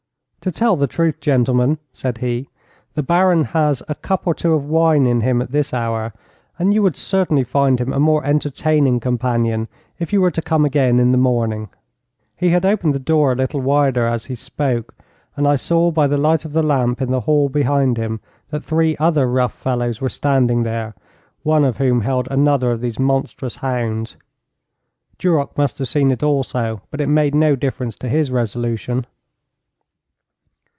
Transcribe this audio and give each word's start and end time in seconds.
'To 0.43 0.51
tell 0.51 0.75
the 0.75 0.87
truth, 0.87 1.19
gentlemen,' 1.19 1.77
said 1.93 2.17
he, 2.17 2.49
'the 2.95 3.03
Baron 3.03 3.43
has 3.43 3.83
a 3.87 3.93
cup 3.93 4.25
or 4.25 4.33
two 4.33 4.53
of 4.53 4.65
wine 4.65 5.05
in 5.05 5.21
him 5.21 5.39
at 5.39 5.51
this 5.51 5.71
hour, 5.71 6.13
and 6.57 6.73
you 6.73 6.81
would 6.81 6.95
certainly 6.95 7.43
find 7.43 7.79
him 7.79 7.93
a 7.93 7.99
more 7.99 8.25
entertaining 8.25 8.99
companion 8.99 9.67
if 9.99 10.11
you 10.11 10.19
were 10.19 10.31
to 10.31 10.41
come 10.41 10.65
again 10.65 10.97
in 10.99 11.11
the 11.11 11.17
morning.' 11.19 11.69
He 12.35 12.49
had 12.49 12.65
opened 12.65 12.95
the 12.95 12.99
door 12.99 13.31
a 13.31 13.35
little 13.35 13.61
wider 13.61 14.07
as 14.07 14.25
he 14.25 14.33
spoke, 14.33 14.95
and 15.37 15.47
I 15.47 15.57
saw 15.57 15.91
by 15.91 16.07
the 16.07 16.17
light 16.17 16.43
of 16.43 16.53
the 16.53 16.63
lamp 16.63 17.03
in 17.03 17.11
the 17.11 17.19
hall 17.29 17.47
behind 17.47 17.97
him 17.97 18.19
that 18.49 18.65
three 18.65 18.97
other 18.97 19.27
rough 19.27 19.53
fellows 19.53 20.01
were 20.01 20.09
standing 20.09 20.63
there, 20.63 20.95
one 21.43 21.63
of 21.63 21.77
whom 21.77 22.01
held 22.01 22.27
another 22.31 22.71
of 22.71 22.81
these 22.81 22.97
monstrous 22.97 23.57
hounds. 23.57 24.17
Duroc 25.19 25.55
must 25.55 25.77
have 25.77 25.87
seen 25.87 26.09
it 26.09 26.23
also, 26.23 26.81
but 26.89 26.99
it 26.99 27.09
made 27.09 27.35
no 27.35 27.55
difference 27.55 27.95
to 27.97 28.09
his 28.09 28.31
resolution. 28.31 29.05